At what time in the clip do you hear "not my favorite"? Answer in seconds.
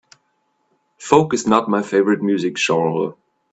1.45-2.23